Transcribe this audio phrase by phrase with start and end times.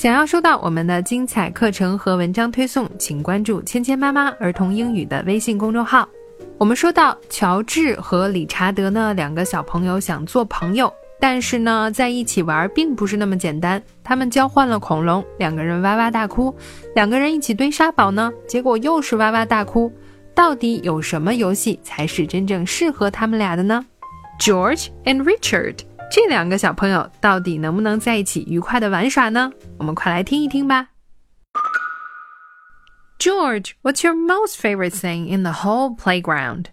[0.00, 6.08] 想要收到我们的精彩课程和文章推送，请关注“芊芊妈妈儿童英语”的微信公众号。
[6.56, 13.82] 我们说到乔治和理查德呢，两个小朋友想做朋友，但是呢，在一起玩并不是那么简单。
[14.02, 16.50] 他们交换了恐龙，两个人哇哇大哭；
[16.94, 19.92] 两个人一起堆沙堡呢，结果又是哇哇大哭。
[20.34, 23.84] 到底有什么游戏才是真正适合他们俩的呢
[24.40, 25.74] ？George and Richard。
[26.10, 29.52] 这两个小朋友到底能不能在一起愉快的玩耍呢？
[29.78, 30.88] 我们快来听一听吧。
[33.20, 36.66] George, what's your most favorite thing in the whole playground?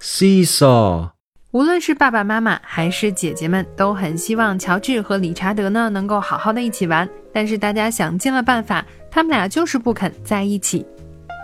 [0.00, 1.12] Seesaw。
[1.52, 7.08] 无论是爸爸妈妈还是姐姐们，都很希望乔治和理查德呢能够好好的一起玩。
[7.32, 10.84] 但是大家想尽了办法，他们俩就是不肯在一起。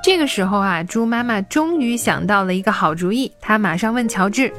[0.05, 4.53] 这个时候啊，猪妈妈终于想到了一个好主意，她马上问乔治。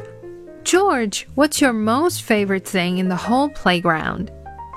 [0.64, 4.28] George, what's your most favorite thing in the whole playground?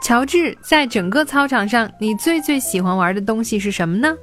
[0.02, 4.16] 乔治，在整个操场上，你最最喜欢玩的东西是什么呢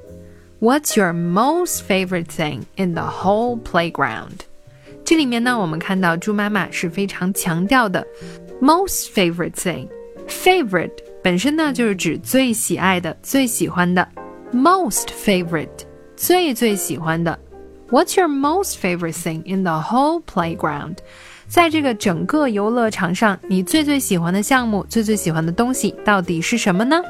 [0.60, 4.40] ？What's your most favorite thing in the whole playground?
[5.04, 8.06] 这里面呢，我们看到猪妈妈是非常强调的
[8.60, 9.88] most favorite thing。
[10.28, 14.06] favorite 本身呢就是指最喜爱的、最喜欢的
[14.52, 15.68] ，most favorite
[16.16, 17.38] 最最喜欢的。
[17.90, 20.98] What's your most favorite thing in the whole playground?
[21.48, 27.02] 在这个整个游乐场上，你最最喜欢的项目、最最喜欢的东西到底是什么呢？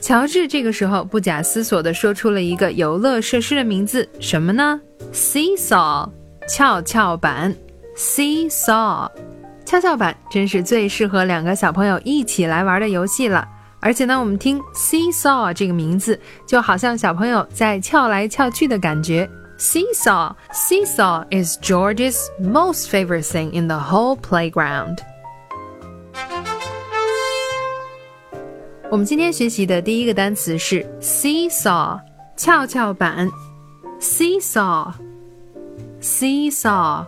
[0.00, 4.80] 乔治这个时候不假思索地说出了一个游乐设施的名字，什么呢
[5.12, 6.10] ？Seesaw，
[6.48, 7.54] 跷跷板。
[7.96, 9.08] Seesaw，
[9.64, 13.46] 跷跷板真是最适合两个小朋友一起来玩的游戏了。
[13.78, 19.30] 而且呢，我们听 Seesaw 这个名字，就好像小朋友在翘来翘去的感觉。
[19.61, 20.35] Seesaw.
[20.51, 24.97] Seesaw is George's most favorite thing in the whole playground.
[28.89, 31.99] 我们今天学习的第一个单词是 seesaw，
[32.37, 33.29] 跷跷板。
[33.99, 34.93] seesaw,
[35.99, 37.05] seesaw,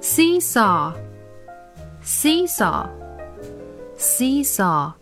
[0.00, 0.92] seesaw,
[2.04, 2.86] seesaw,
[3.98, 4.92] seesaw。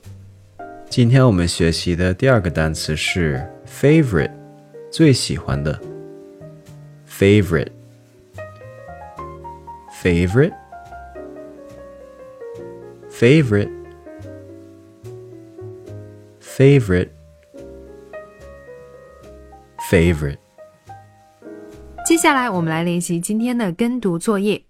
[0.89, 4.31] 今天我们学习的第二个单词是 favorite，
[4.93, 5.79] 最喜欢的。
[7.15, 7.73] favorite,
[10.01, 10.53] favorite,
[13.11, 13.71] favorite,
[16.41, 17.11] favorite,
[19.91, 20.39] favorite。
[22.07, 24.65] 接下来我们来练习今天的跟读作业。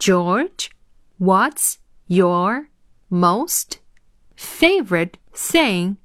[0.00, 0.70] George,
[1.18, 1.76] what's
[2.06, 2.68] your
[3.10, 3.78] most
[4.36, 5.96] favorite thing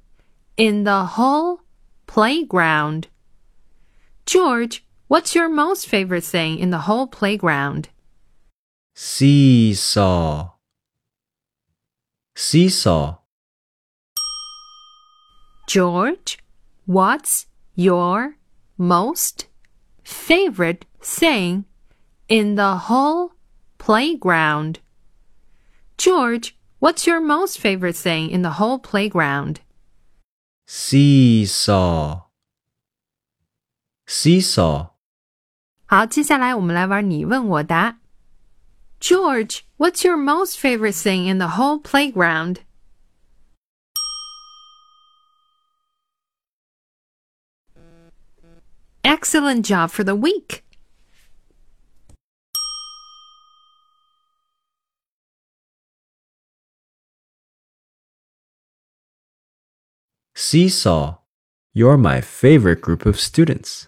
[0.56, 1.60] in the whole
[2.06, 3.04] playground?
[4.29, 7.89] George, what's your most favorite thing in the whole playground?
[8.95, 10.51] Seesaw,
[12.35, 13.17] seesaw.
[15.67, 16.37] George,
[16.85, 18.35] what's your
[18.77, 19.47] most
[20.03, 21.65] favorite thing
[22.27, 23.31] in the whole
[23.79, 24.77] playground?
[25.97, 29.61] George, what's your most favorite thing in the whole playground?
[30.67, 32.28] Seesaw,
[34.18, 34.90] seesaw.
[35.86, 38.00] 好，接下来我们来玩你问我答。
[39.00, 42.60] George, what's your most favorite thing in the whole playground?
[49.02, 50.62] Excellent job for the week.
[60.34, 61.18] Seesaw,
[61.74, 63.87] you're my favorite group of students.